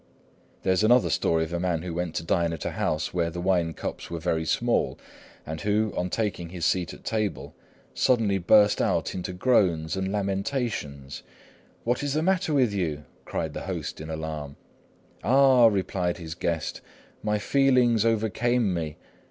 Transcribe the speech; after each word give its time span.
There 0.63 0.73
is 0.73 0.83
another 0.83 1.11
story 1.11 1.43
of 1.43 1.53
a 1.53 1.59
man 1.59 1.83
who 1.83 1.93
went 1.93 2.15
to 2.15 2.23
dine 2.25 2.53
at 2.53 2.65
a 2.65 2.71
house 2.71 3.13
where 3.13 3.29
the 3.29 3.39
wine 3.39 3.75
cups 3.75 4.09
were 4.09 4.17
very 4.19 4.45
small, 4.47 4.97
and 5.45 5.61
who, 5.61 5.93
on 5.95 6.09
taking 6.09 6.49
his 6.49 6.65
seat 6.65 6.91
at 6.91 7.03
table, 7.03 7.53
suddenly 7.93 8.39
burst 8.39 8.81
out 8.81 9.13
into 9.13 9.31
groans 9.31 9.95
and 9.95 10.11
lamentations. 10.11 11.21
"What 11.83 12.01
is 12.01 12.15
the 12.15 12.23
matter 12.23 12.51
with 12.51 12.73
you?" 12.73 13.03
cried 13.25 13.53
the 13.53 13.61
host, 13.69 14.01
in 14.01 14.09
alarm. 14.09 14.55
"Ah," 15.23 15.67
replied 15.67 16.17
his 16.17 16.33
guest, 16.33 16.81
"my 17.21 17.37
feelings 17.37 18.03
overcame 18.03 18.73
me. 18.73 18.97